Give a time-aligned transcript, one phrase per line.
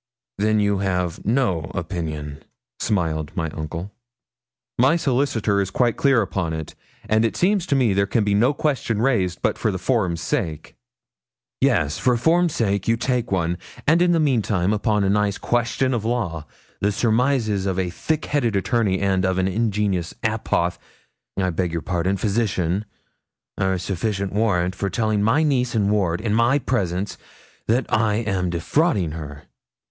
[0.39, 2.43] 'Then you have no opinion?'
[2.79, 3.91] smiled my uncle.
[4.79, 6.73] 'My solicitor is quite clear upon it;
[7.07, 10.75] and it seems to me there can be no question raised, but for form's sake.'
[11.61, 15.93] 'Yes, for form's sake you take one, and in the meantime, upon a nice question
[15.93, 16.47] of law,
[16.79, 20.79] the surmises of a thick headed attorney and of an ingenious apoth
[21.37, 22.85] I beg pardon, physician
[23.55, 27.19] are sufficient warrant for telling my niece and ward, in my presence,
[27.67, 29.43] that I am defrauding her!'